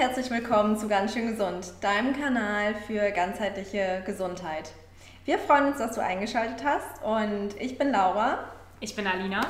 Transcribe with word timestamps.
Herzlich 0.00 0.30
willkommen 0.30 0.78
zu 0.78 0.88
Ganz 0.88 1.12
schön 1.12 1.26
gesund, 1.36 1.74
deinem 1.82 2.18
Kanal 2.18 2.74
für 2.86 3.10
ganzheitliche 3.10 4.02
Gesundheit. 4.06 4.70
Wir 5.26 5.38
freuen 5.38 5.66
uns, 5.66 5.76
dass 5.76 5.94
du 5.94 6.02
eingeschaltet 6.02 6.64
hast 6.64 7.02
und 7.04 7.50
ich 7.60 7.76
bin 7.76 7.92
Laura. 7.92 8.38
Ich 8.80 8.96
bin 8.96 9.06
Alina. 9.06 9.42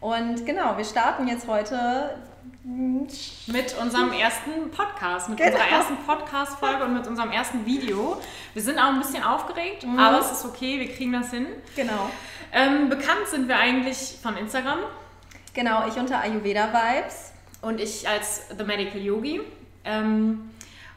Und 0.00 0.44
genau, 0.44 0.76
wir 0.76 0.84
starten 0.84 1.26
jetzt 1.26 1.48
heute 1.48 2.18
mit 2.64 3.74
unserem 3.80 4.12
ersten 4.12 4.70
Podcast, 4.70 5.30
mit 5.30 5.38
Genau. 5.38 5.52
unserer 5.52 5.68
ersten 5.70 5.96
Podcast-Folge 6.04 6.84
und 6.84 6.92
mit 6.92 7.06
unserem 7.06 7.30
ersten 7.32 7.64
Video. 7.64 8.20
Wir 8.52 8.60
sind 8.62 8.78
auch 8.78 8.88
ein 8.92 8.98
bisschen 8.98 9.24
aufgeregt, 9.24 9.86
Mhm. 9.86 9.98
aber 9.98 10.18
es 10.20 10.30
ist 10.30 10.44
okay, 10.44 10.78
wir 10.80 10.94
kriegen 10.94 11.14
das 11.14 11.30
hin. 11.30 11.46
Genau. 11.76 12.10
Ähm, 12.52 12.90
bekannt 12.90 13.26
sind 13.30 13.48
wir 13.48 13.56
eigentlich 13.56 14.18
von 14.22 14.36
Instagram 14.36 14.80
Genau, 15.54 15.88
ich 15.88 15.96
unter 15.96 16.20
Ayurveda 16.20 16.68
Vibes. 16.74 17.32
und 17.62 17.80
ich 17.80 18.06
als 18.06 18.42
The 18.56 18.62
Medical 18.64 19.00
Yogi. 19.00 19.40
Ähm, 19.84 20.50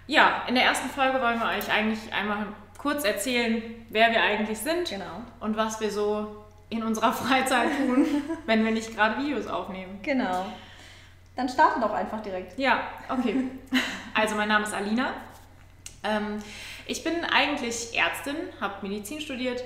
ja, 0.07 0.43
in 0.47 0.55
der 0.55 0.65
ersten 0.65 0.89
Folge 0.89 1.21
wollen 1.21 1.39
wir 1.39 1.47
euch 1.47 1.71
eigentlich 1.71 1.99
einmal 2.13 2.47
kurz 2.77 3.03
erzählen, 3.03 3.61
wer 3.89 4.11
wir 4.11 4.21
eigentlich 4.21 4.57
sind 4.57 4.89
Genau. 4.89 5.21
und 5.39 5.55
was 5.55 5.79
wir 5.79 5.91
so 5.91 6.43
in 6.69 6.83
unserer 6.83 7.13
Freizeit 7.13 7.69
tun, 7.77 8.05
wenn 8.45 8.65
wir 8.65 8.71
nicht 8.71 8.95
gerade 8.95 9.21
Videos 9.21 9.47
aufnehmen. 9.47 9.99
Genau. 10.01 10.45
Dann 11.35 11.47
starten 11.47 11.81
doch 11.81 11.93
einfach 11.93 12.21
direkt. 12.21 12.57
Ja, 12.57 12.81
okay. 13.09 13.45
Also 14.13 14.35
mein 14.35 14.49
Name 14.49 14.65
ist 14.65 14.73
Alina. 14.73 15.13
Ähm, 16.03 16.39
ich 16.87 17.03
bin 17.03 17.23
eigentlich 17.25 17.97
Ärztin, 17.97 18.35
habe 18.59 18.85
Medizin 18.87 19.21
studiert 19.21 19.63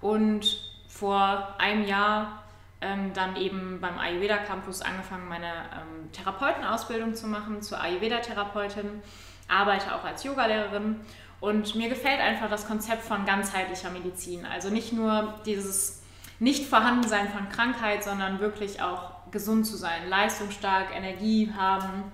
und 0.00 0.58
vor 0.88 1.54
einem 1.58 1.84
Jahr 1.84 2.44
ähm, 2.80 3.12
dann 3.12 3.36
eben 3.36 3.80
beim 3.80 3.98
Ayurveda 3.98 4.38
Campus 4.38 4.82
angefangen, 4.82 5.28
meine 5.28 5.46
ähm, 5.46 6.12
Therapeutenausbildung 6.12 7.14
zu 7.14 7.26
machen 7.26 7.60
zur 7.62 7.80
Ayurveda-Therapeutin, 7.80 9.02
arbeite 9.48 9.94
auch 9.94 10.04
als 10.04 10.24
Yogalehrerin 10.24 11.00
und 11.40 11.74
mir 11.74 11.88
gefällt 11.88 12.20
einfach 12.20 12.50
das 12.50 12.66
Konzept 12.66 13.02
von 13.02 13.24
ganzheitlicher 13.24 13.90
Medizin. 13.90 14.46
Also 14.46 14.70
nicht 14.70 14.92
nur 14.92 15.34
dieses 15.46 16.02
Nicht-Vorhandensein 16.38 17.28
von 17.28 17.48
Krankheit, 17.48 18.04
sondern 18.04 18.40
wirklich 18.40 18.82
auch 18.82 19.12
gesund 19.30 19.66
zu 19.66 19.76
sein, 19.76 20.08
leistungsstark, 20.08 20.94
Energie 20.94 21.52
haben. 21.56 22.04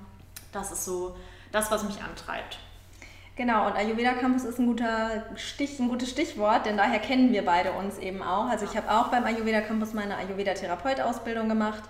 Das 0.53 0.73
ist 0.73 0.85
so 0.85 1.17
das, 1.53 1.71
was 1.71 1.85
mich 1.85 2.03
antreibt. 2.03 2.59
Genau, 3.37 3.67
und 3.67 3.75
Ayurveda 3.75 4.13
Campus 4.13 4.45
ist 4.45 4.61
ein, 4.61 4.67
guter 4.67 5.25
Stich, 5.35 5.81
ein 5.81 5.89
gutes 5.89 6.11
Stichwort, 6.11 6.67
denn 6.67 6.77
daher 6.77 7.01
kennen 7.01 7.33
wir 7.33 7.45
beide 7.45 7.73
uns 7.73 7.99
eben 7.99 8.23
auch. 8.23 8.47
Also 8.47 8.65
ich 8.65 8.77
habe 8.77 8.89
auch 8.89 9.09
beim 9.09 9.25
Ayurveda 9.25 9.61
Campus 9.61 9.93
meine 9.93 10.17
Ayurveda-Therapeut-Ausbildung 10.17 11.49
gemacht, 11.49 11.83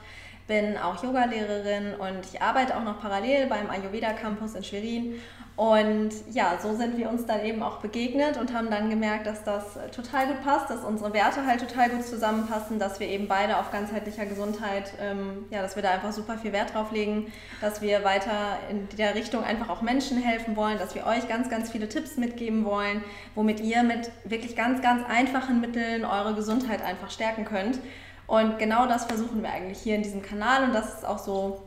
bin 0.47 0.77
auch 0.77 1.03
Yogalehrerin 1.03 1.95
und 1.95 2.27
ich 2.33 2.43
arbeite 2.43 2.77
auch 2.77 2.83
noch 2.83 3.01
parallel 3.01 3.47
beim 3.47 3.71
Ayurveda 3.71 4.13
Campus 4.13 4.55
in 4.55 4.65
Schwerin. 4.65 5.21
Und 5.57 6.11
ja, 6.33 6.59
so 6.61 6.75
sind 6.75 6.99
wir 6.99 7.09
uns 7.09 7.27
dann 7.27 7.45
eben 7.45 7.63
auch 7.63 7.79
begegnet 7.79 8.37
und 8.39 8.53
haben 8.53 8.71
dann 8.71 8.91
gemerkt, 8.91 9.29
dass 9.29 9.45
das 9.45 9.79
total 9.95 10.27
gut 10.27 10.43
passt, 10.43 10.69
dass 10.69 10.83
unsere 10.83 11.13
Werte 11.15 11.47
halt 11.47 11.61
total 11.61 11.91
gut 11.91 12.05
zusammenpassen, 12.05 12.81
dass 12.81 12.99
wir 12.99 13.07
eben 13.07 13.29
beide 13.29 13.59
auf 13.59 13.71
ganzheitlicher 13.71 14.27
Gesundheit, 14.27 14.93
ähm, 15.01 15.45
ja, 15.51 15.63
dass 15.63 15.77
wir 15.77 15.83
da 15.85 15.93
einfach 15.93 16.11
super 16.11 16.39
viel 16.39 16.53
Wert 16.53 16.75
drauf 16.75 16.91
legen, 16.91 17.33
dass 17.61 17.81
wir 17.83 18.03
weiter 18.03 18.59
in 18.69 18.89
der 18.99 19.15
Richtung 19.15 19.45
einfach 19.45 19.69
auch 19.69 19.81
Menschen 19.81 20.19
helfen 20.19 20.57
wollen, 20.57 20.77
dass 20.77 20.97
wir 20.97 21.07
euch 21.07 21.29
ganz, 21.29 21.49
ganz 21.49 21.71
viele 21.71 21.89
Tipps 21.89 22.17
mitgeben 22.17 22.65
wollen, 22.65 23.05
womit 23.37 23.61
ihr 23.61 23.85
mit 23.85 24.11
wirklich 24.25 24.57
ganz, 24.57 24.83
ganz 24.83 25.07
einfachen 25.09 25.61
Mitteln 25.61 26.05
eure 26.05 26.35
Gesundheit 26.35 26.83
einfach 26.83 27.13
stärken 27.13 27.45
könnt. 27.45 27.79
Und 28.27 28.59
genau 28.59 28.87
das 28.87 29.05
versuchen 29.05 29.43
wir 29.43 29.51
eigentlich 29.51 29.79
hier 29.79 29.97
in 29.97 30.03
diesem 30.03 30.23
Kanal 30.23 30.65
und 30.65 30.73
das 30.73 30.95
ist 30.95 31.05
auch 31.05 31.19
so 31.19 31.63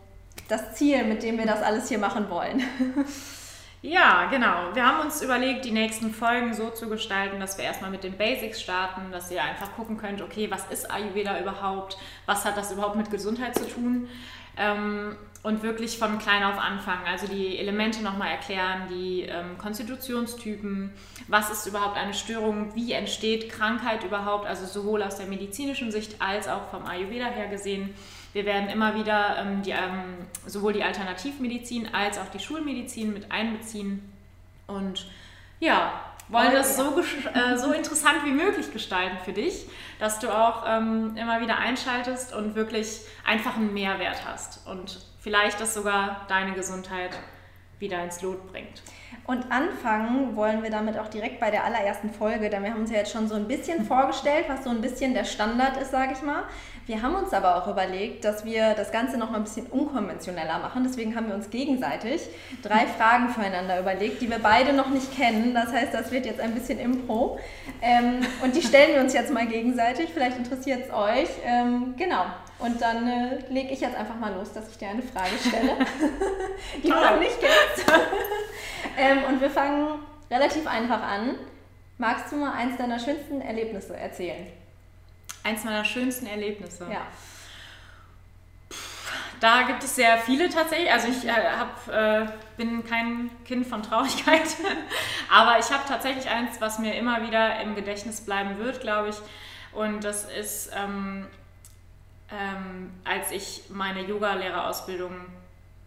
das 0.48 0.76
Ziel, 0.76 1.04
mit 1.04 1.24
dem 1.24 1.38
wir 1.38 1.46
das 1.46 1.62
alles 1.62 1.90
hier 1.90 2.00
machen 2.00 2.30
wollen. 2.30 2.64
Ja, 3.84 4.26
genau. 4.26 4.74
Wir 4.74 4.86
haben 4.86 5.06
uns 5.06 5.22
überlegt, 5.22 5.64
die 5.64 5.72
nächsten 5.72 6.12
Folgen 6.12 6.54
so 6.54 6.72
zu 6.72 6.90
gestalten, 6.90 7.40
dass 7.40 7.58
wir 7.58 7.66
erstmal 7.66 7.92
mit 7.92 8.04
den 8.04 8.18
Basics 8.18 8.60
starten, 8.60 9.12
dass 9.12 9.30
ihr 9.30 9.44
einfach 9.44 9.76
gucken 9.76 9.98
könnt, 9.98 10.22
okay, 10.22 10.50
was 10.50 10.66
ist 10.72 10.90
Ayurveda 10.90 11.40
überhaupt? 11.40 11.96
Was 12.26 12.44
hat 12.44 12.58
das 12.58 12.72
überhaupt 12.72 12.96
mit 12.96 13.12
Gesundheit 13.12 13.56
zu 13.56 13.68
tun? 13.68 14.10
Ähm, 14.58 15.16
und 15.44 15.64
wirklich 15.64 15.98
von 15.98 16.20
klein 16.20 16.44
auf 16.44 16.58
anfangen. 16.58 17.06
Also 17.06 17.28
die 17.28 17.58
Elemente 17.58 18.04
nochmal 18.04 18.32
erklären, 18.32 18.88
die 18.90 19.22
ähm, 19.22 19.58
Konstitutionstypen, 19.58 20.92
was 21.28 21.50
ist 21.50 21.66
überhaupt 21.68 21.98
eine 21.98 22.14
Störung, 22.14 22.76
wie 22.76 22.92
entsteht 22.94 23.50
Krankheit 23.50 24.04
überhaupt, 24.04 24.46
also 24.46 24.66
sowohl 24.66 25.04
aus 25.04 25.18
der 25.18 25.28
medizinischen 25.28 25.92
Sicht 25.92 26.22
als 26.22 26.48
auch 26.48 26.70
vom 26.70 26.86
Ayurveda 26.86 27.26
her 27.26 27.48
gesehen. 27.48 27.94
Wir 28.34 28.46
werden 28.46 28.70
immer 28.70 28.96
wieder 28.96 29.38
ähm, 29.40 29.62
die, 29.62 29.72
ähm, 29.72 30.16
sowohl 30.46 30.74
die 30.74 30.84
Alternativmedizin 30.84 31.94
als 31.94 32.18
auch 32.18 32.28
die 32.34 32.40
Schulmedizin 32.40 33.14
mit 33.14 33.32
einbeziehen. 33.32 34.02
Und 34.68 35.08
ja, 35.60 35.94
wollen 36.30 36.52
das 36.52 36.76
so, 36.76 37.02
äh, 37.34 37.58
so 37.58 37.72
interessant 37.72 38.26
wie 38.26 38.32
möglich 38.32 38.72
gestalten 38.74 39.18
für 39.24 39.34
dich, 39.34 39.68
dass 40.00 40.20
du 40.20 40.30
auch 40.30 40.64
ähm, 40.68 41.16
immer 41.16 41.42
wieder 41.42 41.58
einschaltest 41.58 42.36
und 42.36 42.56
wirklich 42.56 43.02
einfach 43.26 43.56
einen 43.56 43.74
Mehrwert 43.74 44.26
hast. 44.26 44.68
Und 44.68 45.00
vielleicht 45.28 45.60
das 45.60 45.74
sogar 45.74 46.26
deine 46.30 46.54
Gesundheit 46.54 47.12
wieder 47.80 48.04
ins 48.04 48.22
Lot 48.22 48.52
bringt. 48.52 48.82
Und 49.26 49.52
anfangen 49.52 50.36
wollen 50.36 50.64
wir 50.64 50.70
damit 50.70 50.98
auch 50.98 51.10
direkt 51.10 51.40
bei 51.40 51.52
der 51.52 51.66
allerersten 51.66 52.10
Folge, 52.10 52.50
denn 52.50 52.64
wir 52.64 52.72
haben 52.72 52.82
uns 52.82 52.92
ja 52.92 52.98
jetzt 52.98 53.12
schon 53.12 53.28
so 53.28 53.36
ein 53.36 53.48
bisschen 53.48 53.86
vorgestellt, 53.88 54.46
was 54.48 54.64
so 54.64 54.70
ein 54.70 54.82
bisschen 54.82 55.14
der 55.14 55.26
Standard 55.26 55.78
ist, 55.78 55.92
sage 55.92 56.14
ich 56.14 56.22
mal. 56.22 56.44
Wir 56.86 57.02
haben 57.02 57.16
uns 57.16 57.34
aber 57.34 57.58
auch 57.58 57.68
überlegt, 57.68 58.24
dass 58.24 58.46
wir 58.46 58.74
das 58.74 58.94
Ganze 58.94 59.18
noch 59.18 59.30
mal 59.30 59.38
ein 59.38 59.44
bisschen 59.44 59.66
unkonventioneller 59.68 60.60
machen. 60.60 60.86
Deswegen 60.86 61.18
haben 61.18 61.28
wir 61.28 61.36
uns 61.36 61.50
gegenseitig 61.50 62.22
drei 62.64 62.88
Fragen 62.98 63.28
füreinander 63.28 63.82
überlegt, 63.82 64.22
die 64.22 64.30
wir 64.30 64.40
beide 64.40 64.72
noch 64.72 64.88
nicht 64.88 65.14
kennen. 65.14 65.54
Das 65.54 65.74
heißt, 65.74 65.94
das 65.94 66.12
wird 66.14 66.26
jetzt 66.26 66.40
ein 66.40 66.54
bisschen 66.54 66.80
Impro. 66.80 67.40
Ähm, 67.82 68.22
und 68.42 68.56
die 68.56 68.62
stellen 68.62 68.96
wir 68.96 69.02
uns 69.02 69.14
jetzt 69.14 69.34
mal 69.34 69.46
gegenseitig. 69.46 70.12
Vielleicht 70.14 70.38
interessiert 70.38 70.86
es 70.88 70.94
euch. 70.94 71.28
Ähm, 71.46 71.96
genau. 71.98 72.24
Und 72.60 72.82
dann 72.82 73.06
äh, 73.06 73.40
lege 73.50 73.74
ich 73.74 73.82
jetzt 73.82 73.96
einfach 73.96 74.16
mal 74.16 74.34
los, 74.34 74.54
dass 74.54 74.70
ich 74.70 74.78
dir 74.78 74.88
eine 74.88 75.04
Frage 75.04 75.30
stelle, 75.46 75.78
die 76.84 76.88
du 76.88 76.96
noch 76.96 77.20
nicht 77.20 77.38
kennst. 77.40 77.67
ähm, 78.98 79.24
und 79.26 79.42
wir 79.42 79.50
fangen 79.50 80.00
relativ 80.30 80.68
einfach 80.68 81.02
an. 81.02 81.36
Magst 81.98 82.32
du 82.32 82.36
mal 82.38 82.54
eins 82.54 82.78
deiner 82.78 83.00
schönsten 83.00 83.42
Erlebnisse 83.42 83.96
erzählen? 83.96 84.48
Eins 85.44 85.64
meiner 85.64 85.86
schönsten 85.86 86.28
Erlebnisse. 86.28 86.88
Ja. 86.92 87.08
Da 89.40 89.64
gibt 89.64 89.84
es 89.84 89.96
sehr 89.96 90.18
viele 90.18 90.50
tatsächlich. 90.50 90.92
Also 90.92 91.08
ich 91.10 91.26
äh, 91.26 91.32
hab, 91.32 91.88
äh, 91.88 92.28
bin 92.56 92.86
kein 92.86 93.30
Kind 93.46 93.68
von 93.68 93.84
Traurigkeit, 93.84 94.48
aber 95.32 95.60
ich 95.60 95.72
habe 95.72 95.84
tatsächlich 95.88 96.28
eins, 96.28 96.60
was 96.60 96.80
mir 96.80 96.96
immer 96.96 97.26
wieder 97.26 97.60
im 97.62 97.76
Gedächtnis 97.76 98.22
bleiben 98.22 98.58
wird, 98.58 98.82
glaube 98.82 99.10
ich. 99.10 99.18
Und 99.74 100.04
das 100.04 100.26
ist, 100.26 100.72
ähm, 100.76 101.28
ähm, 102.32 102.92
als 103.04 103.32
ich 103.32 103.64
meine 103.70 104.02
Yoga-Lehrerausbildung 104.02 105.14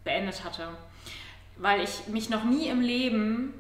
beendet 0.05 0.45
hatte, 0.45 0.69
weil 1.61 1.83
ich 1.83 2.09
mich 2.09 2.31
noch 2.31 2.45
nie 2.45 2.69
im 2.69 2.81
Leben 2.81 3.53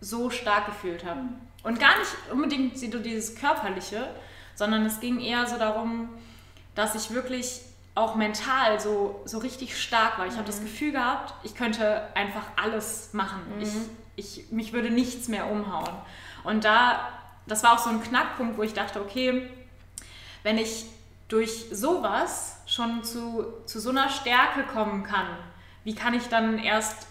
so 0.00 0.30
stark 0.30 0.66
gefühlt 0.66 1.04
habe. 1.04 1.20
Und 1.62 1.78
gar 1.78 1.98
nicht 1.98 2.10
unbedingt 2.32 2.78
so 2.78 2.98
dieses 2.98 3.36
Körperliche, 3.36 4.08
sondern 4.54 4.84
es 4.84 5.00
ging 5.00 5.20
eher 5.20 5.46
so 5.46 5.56
darum, 5.56 6.08
dass 6.74 6.94
ich 6.94 7.14
wirklich 7.14 7.60
auch 7.94 8.14
mental 8.14 8.80
so, 8.80 9.20
so 9.24 9.38
richtig 9.38 9.80
stark 9.80 10.18
war. 10.18 10.26
Ich 10.26 10.34
habe 10.34 10.44
das 10.44 10.60
Gefühl 10.60 10.92
gehabt, 10.92 11.34
ich 11.44 11.54
könnte 11.54 12.04
einfach 12.14 12.46
alles 12.56 13.10
machen. 13.12 13.40
Ich, 13.60 13.70
ich, 14.16 14.50
mich 14.50 14.72
würde 14.72 14.90
nichts 14.90 15.28
mehr 15.28 15.50
umhauen. 15.50 15.94
Und 16.42 16.64
da, 16.64 17.08
das 17.46 17.62
war 17.62 17.74
auch 17.74 17.78
so 17.78 17.90
ein 17.90 18.02
Knackpunkt, 18.02 18.58
wo 18.58 18.62
ich 18.62 18.72
dachte, 18.72 19.00
okay, 19.00 19.48
wenn 20.42 20.58
ich 20.58 20.86
durch 21.28 21.66
sowas 21.70 22.56
schon 22.66 23.04
zu, 23.04 23.46
zu 23.66 23.78
so 23.78 23.90
einer 23.90 24.08
Stärke 24.08 24.64
kommen 24.64 25.04
kann, 25.04 25.26
wie 25.84 25.94
kann 25.94 26.14
ich 26.14 26.28
dann 26.28 26.58
erst 26.58 27.06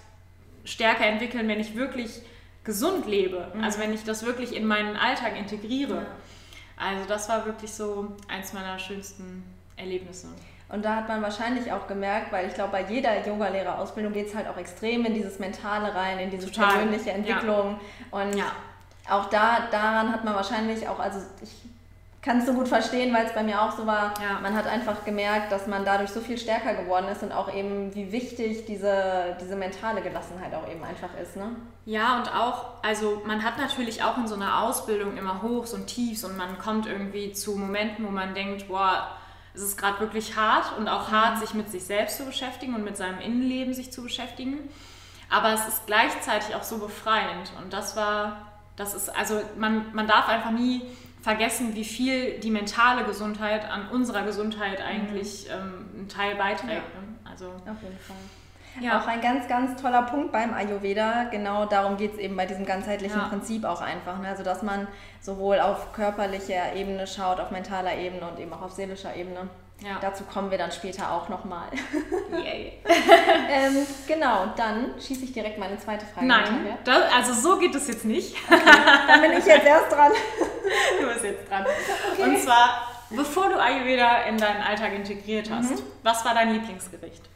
Stärke 0.69 1.03
entwickeln, 1.05 1.47
wenn 1.47 1.59
ich 1.59 1.75
wirklich 1.75 2.21
gesund 2.63 3.07
lebe? 3.07 3.51
Also 3.61 3.79
wenn 3.79 3.93
ich 3.93 4.03
das 4.03 4.25
wirklich 4.25 4.55
in 4.55 4.65
meinen 4.65 4.95
Alltag 4.95 5.37
integriere. 5.37 6.05
Also 6.77 7.05
das 7.07 7.27
war 7.27 7.45
wirklich 7.45 7.73
so 7.73 8.15
eins 8.27 8.53
meiner 8.53 8.79
schönsten 8.79 9.43
Erlebnisse. 9.75 10.27
Und 10.69 10.85
da 10.85 10.95
hat 10.97 11.07
man 11.07 11.21
wahrscheinlich 11.21 11.71
auch 11.71 11.87
gemerkt, 11.87 12.31
weil 12.31 12.47
ich 12.47 12.53
glaube, 12.53 12.71
bei 12.73 12.85
jeder 12.87 13.25
Yogalehrerausbildung 13.25 14.13
geht 14.13 14.27
es 14.27 14.35
halt 14.35 14.47
auch 14.47 14.57
extrem 14.57 15.03
in 15.05 15.15
dieses 15.15 15.39
Mentale 15.39 15.93
rein, 15.95 16.19
in 16.19 16.29
diese 16.29 16.45
Total, 16.51 16.73
persönliche 16.73 17.11
Entwicklung. 17.11 17.79
Und 18.11 18.35
Ja. 18.35 18.51
auch 19.09 19.29
da, 19.29 19.67
daran 19.71 20.13
hat 20.13 20.23
man 20.23 20.35
wahrscheinlich 20.35 20.87
auch, 20.87 20.99
also 20.99 21.19
ich 21.41 21.49
kann 22.21 22.39
es 22.39 22.45
so 22.45 22.53
gut 22.53 22.67
verstehen, 22.67 23.13
weil 23.13 23.25
es 23.25 23.33
bei 23.33 23.43
mir 23.43 23.61
auch 23.61 23.71
so 23.71 23.85
war. 23.85 24.13
Ja. 24.21 24.39
Man 24.41 24.53
hat 24.53 24.67
einfach 24.67 25.05
gemerkt, 25.05 25.51
dass 25.51 25.67
man 25.67 25.85
dadurch 25.85 26.09
so 26.09 26.19
viel 26.19 26.37
stärker 26.37 26.73
geworden 26.73 27.07
ist 27.07 27.23
und 27.23 27.31
auch 27.31 27.53
eben, 27.53 27.95
wie 27.95 28.11
wichtig 28.11 28.65
diese, 28.65 29.37
diese 29.39 29.55
mentale 29.55 30.01
Gelassenheit 30.01 30.53
auch 30.53 30.69
eben 30.69 30.83
einfach 30.83 31.09
ist. 31.21 31.37
Ne? 31.37 31.55
Ja, 31.85 32.17
und 32.17 32.35
auch, 32.35 32.83
also 32.83 33.21
man 33.25 33.43
hat 33.43 33.57
natürlich 33.57 34.03
auch 34.03 34.17
in 34.17 34.27
so 34.27 34.35
einer 34.35 34.63
Ausbildung 34.63 35.15
immer 35.15 35.41
Hochs 35.41 35.73
und 35.73 35.87
Tiefs 35.87 36.25
und 36.25 36.35
man 36.35 36.59
kommt 36.59 36.87
irgendwie 36.87 37.31
zu 37.31 37.55
Momenten, 37.55 38.05
wo 38.05 38.11
man 38.11 38.35
denkt, 38.35 38.67
boah, 38.67 39.07
es 39.53 39.61
ist 39.61 39.77
gerade 39.77 39.99
wirklich 40.01 40.35
hart 40.35 40.77
und 40.77 40.89
auch 40.89 41.11
hart, 41.11 41.37
mhm. 41.37 41.39
sich 41.39 41.53
mit 41.53 41.71
sich 41.71 41.85
selbst 41.85 42.17
zu 42.17 42.25
beschäftigen 42.25 42.75
und 42.75 42.83
mit 42.83 42.97
seinem 42.97 43.19
Innenleben 43.19 43.73
sich 43.73 43.93
zu 43.93 44.03
beschäftigen. 44.03 44.69
Aber 45.29 45.53
es 45.53 45.65
ist 45.67 45.87
gleichzeitig 45.87 46.53
auch 46.55 46.63
so 46.63 46.79
befreiend 46.79 47.51
und 47.61 47.71
das 47.71 47.95
war, 47.95 48.47
das 48.75 48.93
ist, 48.93 49.09
also 49.17 49.41
man, 49.57 49.93
man 49.93 50.07
darf 50.07 50.27
einfach 50.27 50.51
nie 50.51 50.81
vergessen, 51.21 51.75
wie 51.75 51.83
viel 51.83 52.39
die 52.39 52.51
mentale 52.51 53.05
Gesundheit 53.05 53.69
an 53.69 53.89
unserer 53.89 54.23
Gesundheit 54.23 54.81
eigentlich 54.81 55.47
mhm. 55.47 55.53
ähm, 55.53 55.89
einen 55.97 56.09
Teil 56.09 56.35
beiträgt. 56.35 56.69
Ja. 56.71 57.01
Ne? 57.01 57.07
Also, 57.29 57.47
Auf 57.47 57.81
jeden 57.81 57.99
Fall. 57.99 58.15
Ja. 58.79 58.99
Auch 58.99 59.07
ein 59.07 59.19
ganz, 59.19 59.47
ganz 59.47 59.81
toller 59.81 60.03
Punkt 60.03 60.31
beim 60.31 60.53
Ayurveda. 60.53 61.25
Genau 61.25 61.65
darum 61.65 61.97
geht 61.97 62.13
es 62.13 62.19
eben 62.19 62.35
bei 62.37 62.45
diesem 62.45 62.65
ganzheitlichen 62.65 63.19
ja. 63.19 63.27
Prinzip 63.27 63.65
auch 63.65 63.81
einfach. 63.81 64.19
Ne? 64.19 64.27
Also, 64.27 64.43
dass 64.43 64.63
man 64.63 64.87
sowohl 65.19 65.59
auf 65.59 65.91
körperlicher 65.91 66.73
Ebene 66.75 67.05
schaut, 67.07 67.39
auf 67.39 67.51
mentaler 67.51 67.95
Ebene 67.97 68.29
und 68.29 68.39
eben 68.39 68.53
auch 68.53 68.61
auf 68.61 68.71
seelischer 68.71 69.15
Ebene. 69.15 69.49
Ja. 69.81 69.97
Dazu 70.01 70.25
kommen 70.25 70.51
wir 70.51 70.57
dann 70.57 70.71
später 70.71 71.11
auch 71.11 71.29
nochmal. 71.29 71.69
Yay. 72.31 72.73
ähm, 73.49 73.87
genau, 74.07 74.47
dann 74.57 74.93
schieße 74.99 75.23
ich 75.23 75.31
direkt 75.31 75.57
meine 75.57 75.77
zweite 75.77 76.05
Frage. 76.05 76.27
Nein, 76.27 76.77
das, 76.83 77.11
also 77.13 77.33
so 77.33 77.57
geht 77.57 77.73
es 77.75 77.87
jetzt 77.87 78.03
nicht. 78.03 78.35
Okay, 78.51 78.61
dann 79.07 79.21
bin 79.21 79.31
ich 79.33 79.45
jetzt 79.45 79.65
erst 79.65 79.91
dran. 79.91 80.11
du 80.99 81.07
bist 81.07 81.23
jetzt 81.23 81.49
dran. 81.49 81.65
Okay. 82.13 82.23
Und 82.23 82.39
zwar, 82.39 82.87
bevor 83.09 83.49
du 83.49 83.59
Ayurveda 83.59 84.23
in 84.23 84.37
deinen 84.37 84.61
Alltag 84.61 84.93
integriert 84.93 85.49
hast, 85.49 85.71
mhm. 85.71 85.83
was 86.03 86.23
war 86.25 86.33
dein 86.33 86.53
Lieblingsgericht? 86.53 87.29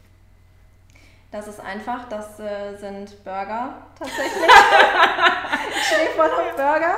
Das 1.31 1.47
ist 1.47 1.59
einfach, 1.59 2.07
das 2.09 2.39
äh, 2.39 2.75
sind 2.77 3.23
Burger 3.23 3.73
tatsächlich. 3.97 4.43
ich 5.75 5.87
stehe 5.87 6.09
voll 6.15 6.29
auf 6.29 6.55
Burger. 6.55 6.97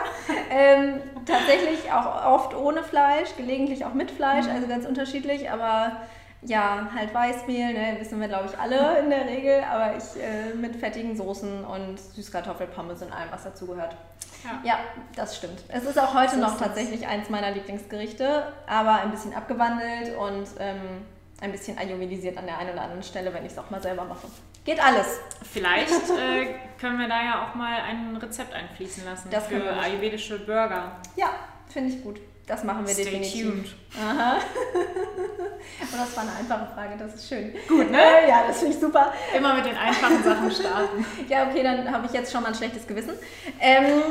Ähm, 0.49 1.01
tatsächlich 1.25 1.89
auch 1.89 2.25
oft 2.25 2.53
ohne 2.53 2.83
Fleisch, 2.83 3.29
gelegentlich 3.37 3.85
auch 3.85 3.93
mit 3.93 4.11
Fleisch, 4.11 4.45
mhm. 4.45 4.51
also 4.51 4.67
ganz 4.67 4.85
unterschiedlich, 4.85 5.49
aber 5.49 6.01
ja, 6.45 6.87
halt 6.95 7.13
Weißmehl, 7.13 7.73
ne, 7.73 7.97
wissen 7.99 8.19
wir 8.19 8.27
glaube 8.27 8.49
ich 8.51 8.57
alle 8.57 8.99
in 9.03 9.09
der 9.09 9.25
Regel, 9.25 9.63
aber 9.63 9.97
ich 9.97 10.21
äh, 10.21 10.53
mit 10.55 10.75
fettigen 10.75 11.15
Soßen 11.15 11.65
und 11.65 11.99
Süßkartoffelpommes 11.99 13.01
und 13.01 13.11
allem, 13.11 13.31
was 13.31 13.43
dazugehört. 13.43 13.95
Ja. 14.43 14.61
ja, 14.63 14.79
das 15.15 15.37
stimmt. 15.37 15.63
Es 15.69 15.83
ist 15.85 15.97
auch 15.97 16.13
heute 16.13 16.35
so 16.35 16.41
noch 16.41 16.59
tatsächlich 16.59 17.07
eins 17.07 17.29
meiner 17.29 17.49
Lieblingsgerichte, 17.49 18.53
aber 18.67 19.01
ein 19.01 19.09
bisschen 19.09 19.33
abgewandelt 19.33 20.15
und 20.15 20.47
ähm, 20.59 21.03
ein 21.41 21.51
bisschen 21.51 21.77
ayurvedisiert 21.79 22.37
an 22.37 22.45
der 22.45 22.59
einen 22.59 22.71
oder 22.71 22.83
anderen 22.83 23.03
Stelle, 23.03 23.33
wenn 23.33 23.43
ich 23.43 23.53
es 23.53 23.57
auch 23.57 23.71
mal 23.71 23.81
selber 23.81 24.05
mache. 24.05 24.27
Geht 24.63 24.83
alles. 24.83 25.19
Vielleicht 25.51 25.91
äh, 26.09 26.55
können 26.79 26.99
wir 26.99 27.07
da 27.07 27.23
ja 27.23 27.47
auch 27.47 27.55
mal 27.55 27.81
ein 27.81 28.15
Rezept 28.17 28.53
einfließen 28.53 29.03
lassen 29.05 29.29
das 29.31 29.47
für 29.47 29.73
ayurvedische 29.73 30.39
Burger. 30.39 30.91
Ja, 31.15 31.31
finde 31.67 31.89
ich 31.89 32.03
gut. 32.03 32.19
Das 32.45 32.63
machen 32.63 32.85
wir 32.85 32.93
Stay 32.93 33.05
definitiv. 33.05 33.43
Tuned. 33.43 33.75
Aha. 33.99 34.37
Und 35.79 35.99
das 35.99 36.15
war 36.15 36.23
eine 36.23 36.33
einfache 36.33 36.73
Frage, 36.73 36.95
das 36.97 37.15
ist 37.15 37.27
schön. 37.27 37.53
Gut, 37.67 37.91
ne? 37.91 37.97
Äh, 37.97 38.29
ja, 38.29 38.47
das 38.47 38.59
finde 38.59 38.75
ich 38.75 38.79
super. 38.79 39.13
Immer 39.35 39.55
mit 39.55 39.65
den 39.65 39.77
einfachen 39.77 40.23
Sachen 40.23 40.51
starten. 40.51 41.05
ja, 41.27 41.47
okay, 41.47 41.63
dann 41.63 41.91
habe 41.91 42.05
ich 42.05 42.13
jetzt 42.13 42.31
schon 42.31 42.41
mal 42.41 42.49
ein 42.49 42.55
schlechtes 42.55 42.87
Gewissen. 42.87 43.13
Ähm, 43.59 44.01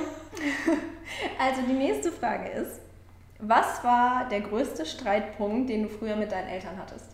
also 1.39 1.63
die 1.63 1.73
nächste 1.73 2.13
Frage 2.13 2.49
ist, 2.51 2.81
was 3.39 3.83
war 3.85 4.29
der 4.31 4.41
größte 4.41 4.87
Streitpunkt, 4.87 5.69
den 5.69 5.85
du 5.85 5.89
früher 5.89 6.17
mit 6.17 6.33
deinen 6.33 6.49
Eltern 6.49 6.79
hattest? 6.79 7.07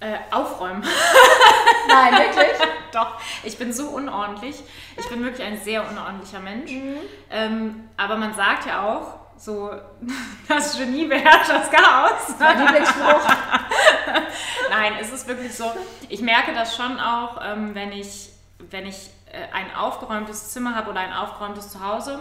Äh, 0.00 0.18
aufräumen. 0.30 0.82
Nein, 1.88 2.12
wirklich? 2.12 2.58
Doch, 2.92 3.18
ich 3.42 3.56
bin 3.56 3.72
so 3.72 3.88
unordentlich. 3.88 4.62
Ich 4.96 5.08
bin 5.08 5.24
wirklich 5.24 5.46
ein 5.46 5.58
sehr 5.58 5.88
unordentlicher 5.88 6.40
Mensch. 6.40 6.70
Mhm. 6.72 6.96
Ähm, 7.30 7.88
aber 7.96 8.16
man 8.16 8.34
sagt 8.34 8.66
ja 8.66 8.82
auch, 8.82 9.23
so, 9.36 9.70
das 10.48 10.76
Genie 10.76 11.06
beherrscht 11.06 11.50
das 11.50 11.70
Chaos. 11.70 12.38
Mein 12.38 12.58
Lieblingsspruch. 12.60 13.26
Nein, 14.70 14.92
es 15.00 15.12
ist 15.12 15.26
wirklich 15.28 15.54
so. 15.54 15.70
Ich 16.08 16.20
merke 16.20 16.54
das 16.54 16.76
schon 16.76 16.98
auch, 16.98 17.40
ähm, 17.42 17.74
wenn 17.74 17.92
ich, 17.92 18.30
wenn 18.70 18.86
ich 18.86 19.10
äh, 19.32 19.52
ein 19.52 19.74
aufgeräumtes 19.74 20.50
Zimmer 20.50 20.74
habe 20.74 20.90
oder 20.90 21.00
ein 21.00 21.12
aufgeräumtes 21.12 21.70
Zuhause, 21.70 22.20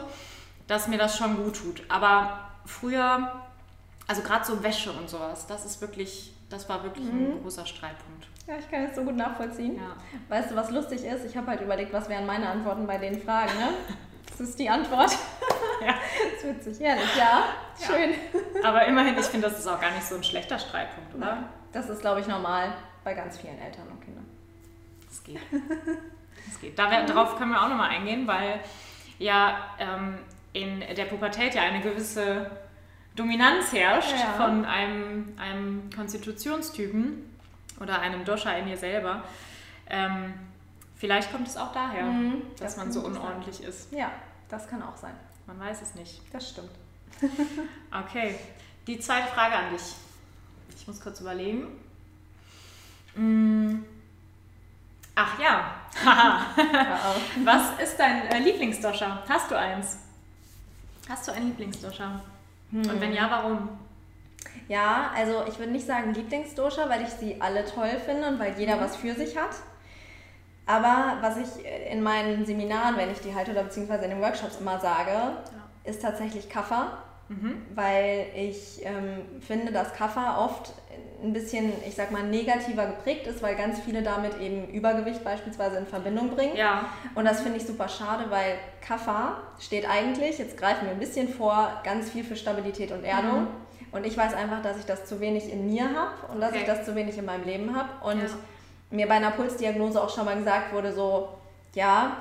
dass 0.68 0.88
mir 0.88 0.98
das 0.98 1.18
schon 1.18 1.38
gut 1.38 1.57
tut. 1.57 1.83
Aber 1.89 2.50
früher, 2.65 3.31
also 4.07 4.21
gerade 4.21 4.45
so 4.45 4.63
Wäsche 4.63 4.92
und 4.92 5.10
sowas, 5.10 5.48
das 5.48 5.65
ist 5.65 5.81
wirklich 5.81 6.33
das 6.54 6.69
war 6.69 6.83
wirklich 6.83 7.06
mhm. 7.12 7.31
ein 7.31 7.42
großer 7.42 7.65
Streitpunkt. 7.65 8.27
Ja, 8.48 8.56
ich 8.60 8.69
kann 8.69 8.83
es 8.83 8.95
so 8.95 9.04
gut 9.04 9.15
nachvollziehen. 9.15 9.75
Ja. 9.75 9.95
Weißt 10.30 10.51
du, 10.51 10.56
was 10.56 10.69
lustig 10.69 11.04
ist? 11.04 11.25
Ich 11.25 11.36
habe 11.36 11.48
halt 11.48 11.62
überlegt, 11.62 11.92
was 11.92 12.07
wären 12.10 12.27
meine 12.27 12.48
Antworten 12.48 12.86
bei 12.86 12.98
den 12.98 13.19
Fragen, 13.19 13.57
ne? 13.57 13.69
Das 14.30 14.50
ist 14.50 14.57
die 14.57 14.68
Antwort. 14.68 15.12
Ja. 15.86 15.95
Das 16.33 16.44
ist 16.44 16.65
witzig, 16.65 16.81
ehrlich, 16.81 17.15
ja. 17.18 17.44
Schön. 17.80 18.12
Ja. 18.12 18.69
Aber 18.69 18.86
immerhin, 18.86 19.18
ich 19.18 19.25
finde, 19.25 19.50
das 19.50 19.60
ist 19.60 19.68
auch 19.68 19.80
gar 19.80 19.92
nicht 19.92 20.06
so 20.06 20.15
ein 20.15 20.24
schlechter 20.24 20.60
Streitpunkt, 20.60 21.15
oder? 21.15 21.25
Nein. 21.25 21.45
Das 21.71 21.89
ist, 21.89 22.01
glaube 22.01 22.21
ich, 22.21 22.27
normal 22.27 22.74
bei 23.04 23.13
ganz 23.13 23.38
vielen 23.38 23.60
Eltern 23.60 23.88
und 23.88 24.01
Kindern. 24.01 24.25
Das 25.07 25.24
geht. 25.24 25.39
Das 26.45 26.60
geht. 26.60 26.77
Darauf 26.77 27.38
können 27.38 27.51
wir 27.51 27.62
auch 27.62 27.69
nochmal 27.69 27.89
eingehen, 27.89 28.27
weil 28.27 28.60
ja 29.18 29.57
ähm, 29.80 30.19
in 30.54 30.81
der 30.81 31.06
Pubertät 31.06 31.56
ja 31.56 31.63
eine 31.63 31.81
gewisse 31.81 32.50
Dominanz 33.15 33.71
herrscht 33.74 34.15
ja. 34.18 34.33
von 34.33 34.65
einem, 34.65 35.33
einem 35.38 35.89
Konstitutionstypen 35.95 37.38
oder 37.80 38.00
einem 38.01 38.25
Dosha 38.25 38.51
in 38.54 38.68
ihr 38.68 38.77
selber. 38.77 39.24
Ähm, 39.89 40.33
vielleicht 40.95 41.31
kommt 41.31 41.48
es 41.48 41.57
auch 41.57 41.71
daher, 41.74 42.06
mhm, 42.06 42.42
dass 42.51 42.75
das 42.75 42.77
man 42.77 42.92
so 42.92 43.01
unordentlich 43.01 43.57
sein. 43.57 43.68
ist. 43.68 43.92
Ja, 43.92 44.12
das 44.50 44.68
kann 44.68 44.81
auch 44.81 44.95
sein. 44.98 45.13
Man 45.48 45.60
weiß 45.60 45.81
es 45.81 45.95
nicht. 45.95 46.22
Das 46.31 46.50
stimmt. 46.50 46.72
okay, 47.92 48.36
die 48.88 49.00
zweite 49.00 49.28
Frage 49.28 49.56
an 49.56 49.72
dich. 49.72 49.95
Ich 50.75 50.88
muss 50.88 51.00
kurz 51.00 51.22
überlegen. 51.22 51.68
Mm. 53.16 53.84
Ach 55.15 55.39
ja. 55.39 55.75
Was 57.44 57.79
ist 57.82 57.98
dein 57.98 58.27
äh, 58.27 58.39
Lieblingsdosha? 58.39 59.24
Hast 59.27 59.51
du 59.51 59.58
eins? 59.58 60.00
Hast 61.08 61.27
du 61.27 61.34
ein 61.34 61.48
Lieblingsdosha? 61.48 62.22
Hm. 62.72 62.89
Und 62.89 63.01
wenn 63.01 63.13
ja, 63.13 63.29
warum? 63.29 63.70
Ja, 64.67 65.12
also 65.15 65.46
ich 65.48 65.60
würde 65.60 65.72
nicht 65.72 65.86
sagen 65.86 66.13
Lieblingsdosha, 66.13 66.89
weil 66.89 67.03
ich 67.03 67.10
sie 67.10 67.39
alle 67.41 67.65
toll 67.65 67.91
finde 68.06 68.27
und 68.29 68.39
weil 68.39 68.58
jeder 68.58 68.77
mhm. 68.77 68.82
was 68.82 68.96
für 68.96 69.13
sich 69.13 69.38
hat. 69.38 69.51
Aber 70.65 71.17
was 71.22 71.38
ich 71.38 71.65
in 71.91 72.01
meinen 72.01 72.46
Seminaren, 72.46 72.98
wenn 72.98 73.12
ich 73.12 73.20
die 73.20 73.36
halte 73.36 73.51
oder 73.51 73.63
beziehungsweise 73.63 74.05
in 74.05 74.12
den 74.12 74.22
Workshops 74.22 74.60
immer 74.60 74.79
sage, 74.79 75.12
ja. 75.12 75.43
ist 75.84 76.01
tatsächlich 76.01 76.50
Kaffer. 76.50 76.98
Mhm. 77.29 77.62
Weil 77.74 78.27
ich 78.36 78.82
ähm, 78.84 79.41
finde, 79.41 79.72
dass 79.72 79.93
Kaffer 79.93 80.39
oft 80.39 80.74
ein 81.24 81.32
bisschen, 81.32 81.72
ich 81.88 81.96
sag 81.96 82.12
mal, 82.12 82.24
negativer 82.24 82.86
geprägt 82.86 83.27
ist, 83.27 83.41
weil 83.41 83.55
ganz 83.55 83.79
viele 83.79 84.03
damit 84.03 84.39
eben 84.39 84.67
Übergewicht 84.67 85.24
beispielsweise 85.24 85.77
in 85.77 85.88
Verbindung 85.88 86.32
bringen. 86.32 86.55
Ja. 86.55 86.86
Und 87.15 87.25
das 87.25 87.41
finde 87.41 87.58
ich 87.58 87.65
super 87.65 87.88
schade, 87.88 88.25
weil 88.29 88.58
Kaffer 88.86 89.38
steht 89.60 89.89
eigentlich, 89.89 90.38
jetzt 90.38 90.58
greifen 90.58 90.86
wir 90.86 90.91
ein 90.91 91.00
bisschen 91.00 91.29
vor, 91.29 91.82
ganz 91.84 92.12
viel 92.12 92.25
für 92.25 92.36
Stabilität 92.36 92.91
und 92.91 93.03
Erdung. 93.05 93.41
Mhm. 93.41 93.48
Und 93.93 94.05
ich 94.05 94.17
weiß 94.17 94.34
einfach, 94.34 94.62
dass 94.62 94.77
ich 94.77 94.86
das 94.86 95.05
zu 95.05 95.20
wenig 95.20 95.51
in 95.51 95.67
mir 95.67 95.86
habe 95.86 96.34
und 96.34 96.41
dass 96.41 96.50
okay. 96.50 96.62
ich 96.62 96.65
das 96.65 96.84
zu 96.84 96.96
wenig 96.96 97.17
in 97.17 97.25
meinem 97.25 97.46
Leben 97.46 97.75
habe. 97.75 97.89
Und 98.05 98.22
ja. 98.22 98.29
Mir 98.93 99.07
bei 99.07 99.15
einer 99.15 99.31
Pulsdiagnose 99.31 100.01
auch 100.01 100.13
schon 100.13 100.25
mal 100.25 100.38
gesagt 100.38 100.71
wurde, 100.71 100.93
so, 100.93 101.29
ja, 101.73 102.17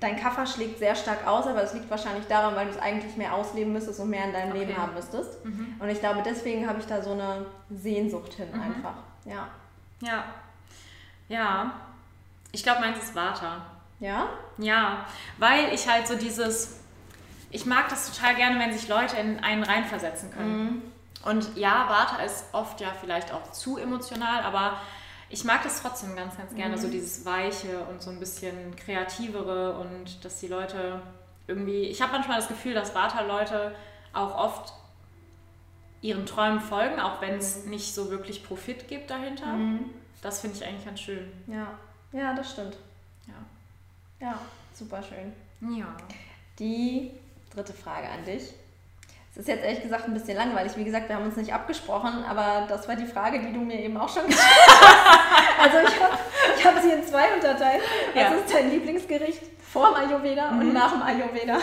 dein 0.00 0.16
Kaffer 0.16 0.46
schlägt 0.46 0.78
sehr 0.78 0.94
stark 0.94 1.26
aus, 1.26 1.46
aber 1.46 1.60
das 1.60 1.74
liegt 1.74 1.88
wahrscheinlich 1.90 2.26
daran, 2.26 2.54
weil 2.56 2.66
du 2.66 2.72
es 2.72 2.78
eigentlich 2.78 3.16
mehr 3.16 3.32
ausleben 3.34 3.72
müsstest 3.72 4.00
und 4.00 4.10
mehr 4.10 4.24
in 4.24 4.32
deinem 4.32 4.50
okay. 4.50 4.64
Leben 4.64 4.76
haben 4.76 4.94
müsstest. 4.94 5.44
Mhm. 5.44 5.76
Und 5.78 5.88
ich 5.88 6.00
glaube, 6.00 6.22
deswegen 6.24 6.68
habe 6.68 6.80
ich 6.80 6.86
da 6.86 7.02
so 7.02 7.12
eine 7.12 7.46
Sehnsucht 7.70 8.34
hin 8.34 8.48
mhm. 8.52 8.60
einfach. 8.60 8.94
Ja. 9.24 9.48
Ja. 10.00 10.24
Ja. 11.28 11.72
Ich 12.52 12.62
glaube, 12.62 12.80
meins 12.80 12.98
ist 12.98 13.14
Vata. 13.14 13.62
Ja? 14.00 14.28
Ja, 14.58 15.06
weil 15.38 15.72
ich 15.72 15.88
halt 15.88 16.06
so 16.06 16.16
dieses, 16.16 16.80
ich 17.50 17.66
mag 17.66 17.88
das 17.88 18.12
total 18.12 18.34
gerne, 18.36 18.58
wenn 18.58 18.72
sich 18.72 18.88
Leute 18.88 19.16
in 19.16 19.40
einen 19.40 19.62
reinversetzen 19.62 20.32
können. 20.32 20.64
Mhm. 20.64 20.82
Und 21.24 21.56
ja, 21.56 21.88
Vata 21.88 22.22
ist 22.22 22.46
oft 22.52 22.80
ja 22.80 22.88
vielleicht 23.00 23.32
auch 23.32 23.52
zu 23.52 23.76
emotional, 23.76 24.42
aber 24.42 24.80
ich 25.30 25.44
mag 25.44 25.62
das 25.62 25.82
trotzdem 25.82 26.16
ganz, 26.16 26.36
ganz 26.36 26.54
gerne, 26.54 26.76
mhm. 26.76 26.80
so 26.80 26.88
dieses 26.88 27.24
Weiche 27.24 27.84
und 27.90 28.02
so 28.02 28.10
ein 28.10 28.18
bisschen 28.18 28.74
kreativere 28.76 29.78
und 29.78 30.24
dass 30.24 30.40
die 30.40 30.48
Leute 30.48 31.02
irgendwie. 31.46 31.82
Ich 31.84 32.00
habe 32.00 32.12
manchmal 32.12 32.38
das 32.38 32.48
Gefühl, 32.48 32.74
dass 32.74 32.94
Vata-Leute 32.94 33.74
auch 34.12 34.34
oft 34.36 34.72
ihren 36.00 36.26
Träumen 36.26 36.60
folgen, 36.60 37.00
auch 37.00 37.20
wenn 37.20 37.34
es 37.34 37.64
mhm. 37.64 37.70
nicht 37.70 37.94
so 37.94 38.10
wirklich 38.10 38.44
Profit 38.44 38.88
gibt 38.88 39.10
dahinter. 39.10 39.46
Mhm. 39.46 39.90
Das 40.22 40.40
finde 40.40 40.56
ich 40.56 40.64
eigentlich 40.64 40.84
ganz 40.84 41.00
schön. 41.00 41.30
Ja, 41.46 41.78
ja, 42.12 42.34
das 42.34 42.52
stimmt. 42.52 42.76
Ja. 43.26 44.26
Ja, 44.26 44.38
super 44.72 45.02
schön. 45.02 45.32
Ja. 45.76 45.96
Die 46.58 47.12
dritte 47.50 47.72
Frage 47.72 48.08
an 48.08 48.24
dich. 48.24 48.52
Es 49.38 49.42
ist 49.42 49.48
jetzt 49.54 49.64
ehrlich 49.64 49.82
gesagt 49.82 50.04
ein 50.04 50.14
bisschen 50.14 50.36
langweilig. 50.36 50.72
Wie 50.74 50.82
gesagt, 50.82 51.08
wir 51.08 51.14
haben 51.14 51.26
uns 51.26 51.36
nicht 51.36 51.54
abgesprochen, 51.54 52.24
aber 52.28 52.66
das 52.68 52.88
war 52.88 52.96
die 52.96 53.06
Frage, 53.06 53.38
die 53.38 53.52
du 53.52 53.60
mir 53.60 53.78
eben 53.78 53.96
auch 53.96 54.12
schon 54.12 54.22
gestellt 54.26 54.48
hast. 54.66 55.60
Also 55.60 55.78
ich 55.88 56.02
habe 56.02 56.18
ich 56.58 56.66
hab 56.66 56.82
sie 56.82 56.90
in 56.90 57.06
zwei 57.06 57.34
unterteilt. 57.34 57.82
Was 58.14 58.22
ja. 58.22 58.30
ist 58.30 58.52
dein 58.52 58.72
Lieblingsgericht 58.72 59.42
vor 59.72 59.90
dem 59.90 59.94
Ayurveda 59.94 60.50
mhm. 60.50 60.60
und 60.60 60.72
nach 60.72 60.90
dem 60.90 61.02
Ayurveda? 61.02 61.58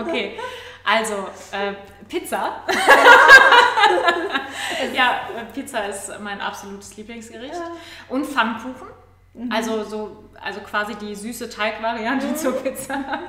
Okay, 0.00 0.40
also 0.84 1.28
äh, 1.52 1.74
Pizza. 2.08 2.64
ja, 4.92 5.20
Pizza 5.54 5.86
ist 5.86 6.18
mein 6.18 6.40
absolutes 6.40 6.96
Lieblingsgericht. 6.96 7.54
Ja. 7.54 7.70
Und 8.08 8.26
Pfannkuchen. 8.26 8.88
Mhm. 9.34 9.52
Also 9.52 9.84
so, 9.84 10.24
also 10.42 10.58
quasi 10.62 10.96
die 10.96 11.14
süße 11.14 11.48
Teigvariante 11.48 12.26
mhm. 12.26 12.36
zur 12.36 12.60
Pizza. 12.60 13.20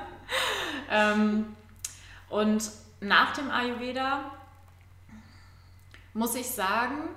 ähm, 0.90 1.56
und 2.30 2.64
nach 3.08 3.34
dem 3.34 3.52
Ayurveda 3.52 4.32
muss 6.14 6.36
ich 6.36 6.48
sagen, 6.50 7.10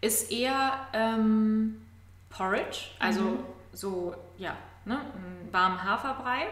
ist 0.00 0.30
eher 0.32 0.86
ähm, 0.92 1.80
Porridge, 2.28 2.90
also 2.98 3.22
mhm. 3.22 3.44
so, 3.72 4.14
ja, 4.36 4.56
ne, 4.84 4.98
einen 4.98 5.48
warmen 5.52 5.82
Haferbrei. 5.82 6.46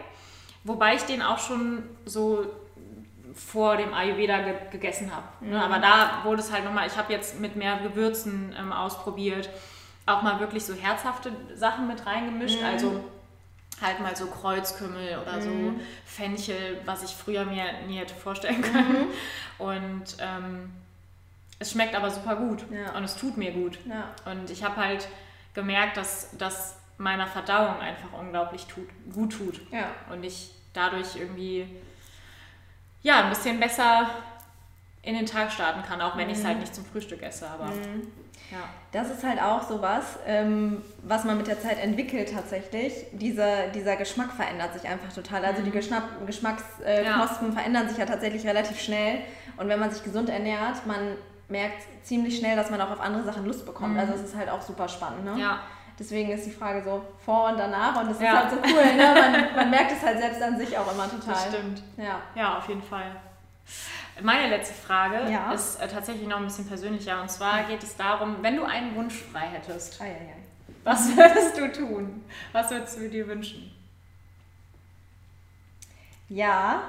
Wobei 0.63 0.95
ich 0.95 1.03
den 1.03 1.21
auch 1.21 1.39
schon 1.39 1.83
so 2.05 2.45
vor 3.35 3.77
dem 3.77 3.93
Ayurveda 3.93 4.41
ge 4.41 4.55
gegessen 4.71 5.11
habe. 5.13 5.25
Ne? 5.41 5.57
Mhm. 5.57 5.61
Aber 5.61 5.79
da 5.79 6.21
wurde 6.23 6.41
es 6.41 6.51
halt 6.51 6.63
nochmal, 6.63 6.87
ich 6.87 6.97
habe 6.97 7.11
jetzt 7.11 7.39
mit 7.39 7.55
mehr 7.55 7.77
Gewürzen 7.79 8.55
ähm, 8.57 8.71
ausprobiert, 8.71 9.49
auch 10.05 10.21
mal 10.21 10.39
wirklich 10.39 10.65
so 10.65 10.73
herzhafte 10.73 11.31
Sachen 11.55 11.87
mit 11.87 12.05
reingemischt. 12.05 12.59
Mhm. 12.59 12.65
Also 12.65 13.03
halt 13.81 13.99
mal 13.99 14.15
so 14.15 14.27
Kreuzkümmel 14.27 15.19
oder 15.19 15.37
mhm. 15.37 15.41
so 15.41 15.83
Fenchel, 16.05 16.79
was 16.85 17.03
ich 17.03 17.11
früher 17.11 17.45
mir 17.45 17.65
nie 17.87 17.97
hätte 17.97 18.13
vorstellen 18.13 18.61
können. 18.61 19.07
Mhm. 19.07 19.65
Und 19.65 20.17
ähm, 20.19 20.71
es 21.59 21.71
schmeckt 21.71 21.95
aber 21.95 22.09
super 22.09 22.35
gut 22.35 22.65
ja. 22.71 22.95
und 22.95 23.03
es 23.03 23.15
tut 23.15 23.37
mir 23.37 23.51
gut. 23.51 23.79
Ja. 23.85 24.09
Und 24.31 24.49
ich 24.49 24.63
habe 24.63 24.77
halt 24.77 25.07
gemerkt, 25.53 25.97
dass 25.97 26.29
das 26.37 26.75
meiner 26.97 27.27
Verdauung 27.27 27.79
einfach 27.79 28.13
unglaublich 28.17 28.65
tut, 28.65 28.87
gut 29.13 29.33
tut. 29.33 29.61
Ja. 29.71 29.89
Und 30.11 30.23
ich 30.23 30.51
dadurch 30.73 31.15
irgendwie 31.15 31.67
ja, 33.03 33.23
ein 33.23 33.29
bisschen 33.29 33.59
besser 33.59 34.09
in 35.03 35.15
den 35.15 35.25
Tag 35.25 35.51
starten 35.51 35.81
kann, 35.83 36.01
auch 36.01 36.15
wenn 36.15 36.25
mhm. 36.25 36.33
ich 36.33 36.39
es 36.39 36.45
halt 36.45 36.59
nicht 36.59 36.75
zum 36.75 36.85
Frühstück 36.85 37.23
esse. 37.23 37.49
Aber 37.49 37.65
mhm. 37.65 38.07
ja. 38.51 38.59
Das 38.91 39.09
ist 39.09 39.23
halt 39.23 39.41
auch 39.41 39.63
sowas, 39.63 40.19
ähm, 40.27 40.83
was 41.03 41.23
man 41.23 41.37
mit 41.37 41.47
der 41.47 41.59
Zeit 41.59 41.79
entwickelt 41.79 42.31
tatsächlich. 42.33 42.93
Dieser, 43.11 43.67
dieser 43.67 43.95
Geschmack 43.95 44.31
verändert 44.31 44.73
sich 44.73 44.87
einfach 44.87 45.11
total. 45.11 45.43
Also 45.43 45.63
die 45.63 45.69
mhm. 45.69 45.73
Geschmack, 45.73 46.03
Geschmacksknospen 46.27 46.85
äh, 46.85 47.03
ja. 47.03 47.55
verändern 47.55 47.89
sich 47.89 47.97
ja 47.97 48.05
tatsächlich 48.05 48.45
relativ 48.45 48.79
schnell. 48.79 49.19
Und 49.57 49.69
wenn 49.69 49.79
man 49.79 49.91
sich 49.91 50.03
gesund 50.03 50.29
ernährt, 50.29 50.85
man 50.85 51.15
merkt 51.49 51.83
ziemlich 52.03 52.37
schnell, 52.37 52.55
dass 52.55 52.69
man 52.69 52.79
auch 52.81 52.91
auf 52.91 53.01
andere 53.01 53.23
Sachen 53.23 53.45
Lust 53.45 53.65
bekommt. 53.65 53.93
Mhm. 53.93 53.99
Also 53.99 54.13
es 54.13 54.21
ist 54.21 54.35
halt 54.35 54.49
auch 54.49 54.61
super 54.61 54.87
spannend. 54.87 55.25
Ne? 55.25 55.39
Ja. 55.39 55.61
Deswegen 55.97 56.31
ist 56.31 56.45
die 56.45 56.51
Frage 56.51 56.83
so 56.83 57.01
vor 57.23 57.49
und 57.49 57.59
danach 57.59 58.01
und 58.01 58.09
das 58.09 58.19
ja. 58.19 58.33
ist 58.33 58.39
halt 58.39 58.51
so 58.51 58.57
cool. 58.57 58.95
Ne? 58.95 59.13
Man, 59.13 59.55
man 59.55 59.69
merkt 59.69 59.91
es 59.91 60.01
halt 60.03 60.19
selbst 60.19 60.41
an 60.41 60.57
sich 60.57 60.77
auch 60.77 60.91
immer 60.91 61.09
total. 61.09 61.33
Das 61.33 61.47
stimmt. 61.47 61.83
Ja, 61.97 62.21
ja 62.35 62.57
auf 62.57 62.67
jeden 62.67 62.81
Fall. 62.81 63.15
Meine 64.23 64.49
letzte 64.49 64.73
Frage 64.73 65.29
ja. 65.31 65.51
ist 65.51 65.81
äh, 65.81 65.87
tatsächlich 65.87 66.27
noch 66.27 66.37
ein 66.37 66.45
bisschen 66.45 66.67
persönlicher. 66.67 67.21
Und 67.21 67.29
zwar 67.29 67.63
geht 67.63 67.83
es 67.83 67.95
darum, 67.95 68.37
wenn 68.41 68.55
du 68.55 68.63
einen 68.63 68.95
Wunsch 68.95 69.15
frei 69.15 69.47
hättest, 69.47 70.01
ei, 70.01 70.05
ei, 70.05 70.09
ei. 70.09 70.43
was 70.83 71.07
würdest 71.15 71.57
du 71.57 71.71
tun? 71.71 72.23
Was 72.51 72.69
würdest 72.71 72.97
du 72.97 73.09
dir 73.09 73.27
wünschen? 73.27 73.71
Ja. 76.29 76.83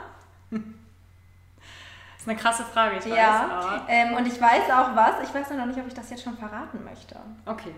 Das 0.51 0.61
ist 2.19 2.29
eine 2.29 2.39
krasse 2.39 2.65
Frage, 2.65 2.97
ich 2.99 3.05
weiß. 3.05 3.17
Ja, 3.17 3.87
ähm, 3.89 4.15
und 4.15 4.27
ich 4.27 4.41
weiß 4.41 4.71
auch 4.71 4.95
was. 4.95 5.29
Ich 5.29 5.35
weiß 5.35 5.51
noch 5.51 5.67
nicht, 5.67 5.79
ob 5.79 5.87
ich 5.87 5.95
das 5.95 6.11
jetzt 6.11 6.23
schon 6.23 6.37
verraten 6.37 6.85
möchte. 6.85 7.17
Okay. 7.47 7.75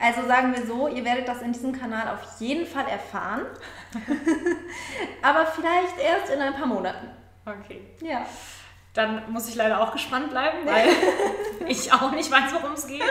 Also 0.00 0.26
sagen 0.26 0.54
wir 0.54 0.66
so, 0.66 0.88
ihr 0.88 1.04
werdet 1.04 1.28
das 1.28 1.42
in 1.42 1.52
diesem 1.52 1.72
Kanal 1.72 2.08
auf 2.08 2.40
jeden 2.40 2.66
Fall 2.66 2.86
erfahren. 2.88 3.46
Aber 5.22 5.46
vielleicht 5.46 5.98
erst 5.98 6.32
in 6.32 6.40
ein 6.40 6.54
paar 6.54 6.66
Monaten. 6.66 7.08
Okay. 7.48 7.80
Ja. 8.00 8.26
Dann 8.94 9.30
muss 9.32 9.48
ich 9.48 9.54
leider 9.54 9.80
auch 9.80 9.92
gespannt 9.92 10.30
bleiben, 10.30 10.58
weil 10.64 10.88
ich 11.68 11.92
auch 11.92 12.10
nicht 12.12 12.30
weiß, 12.30 12.52
worum 12.54 12.72
es 12.72 12.86
geht. 12.86 13.02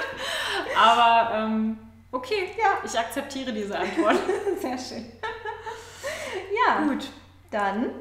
Aber 0.77 1.35
ähm, 1.35 1.77
okay, 2.11 2.49
ja, 2.57 2.79
ich 2.83 2.97
akzeptiere 2.97 3.53
diese 3.53 3.77
Antwort. 3.77 4.17
Sehr 4.61 4.77
schön. 4.77 5.11
Ja, 6.65 6.81
gut. 6.81 7.09
Dann 7.51 7.91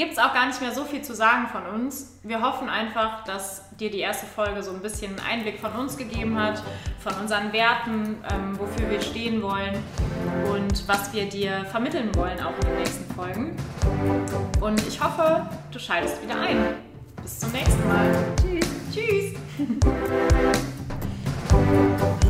gibt 0.00 0.12
es 0.12 0.18
auch 0.18 0.32
gar 0.32 0.46
nicht 0.46 0.58
mehr 0.62 0.72
so 0.72 0.84
viel 0.84 1.02
zu 1.02 1.14
sagen 1.14 1.46
von 1.48 1.66
uns. 1.66 2.18
Wir 2.22 2.40
hoffen 2.40 2.70
einfach, 2.70 3.22
dass 3.24 3.68
dir 3.76 3.90
die 3.90 3.98
erste 3.98 4.24
Folge 4.24 4.62
so 4.62 4.70
ein 4.70 4.80
bisschen 4.80 5.10
einen 5.18 5.40
Einblick 5.40 5.60
von 5.60 5.72
uns 5.72 5.98
gegeben 5.98 6.40
hat, 6.40 6.62
von 7.00 7.12
unseren 7.20 7.52
Werten, 7.52 8.16
ähm, 8.32 8.58
wofür 8.58 8.88
wir 8.88 9.02
stehen 9.02 9.42
wollen 9.42 9.74
und 10.50 10.88
was 10.88 11.12
wir 11.12 11.28
dir 11.28 11.66
vermitteln 11.66 12.14
wollen, 12.14 12.40
auch 12.40 12.54
in 12.62 12.68
den 12.68 12.76
nächsten 12.78 13.14
Folgen. 13.14 13.54
Und 14.62 14.80
ich 14.88 14.98
hoffe, 15.04 15.46
du 15.70 15.78
schaltest 15.78 16.22
wieder 16.22 16.40
ein. 16.40 16.76
Bis 17.20 17.38
zum 17.40 17.52
nächsten 17.52 17.86
Mal. 17.86 18.10
Tschüss. 18.40 18.66
Tschüss. 18.94 19.34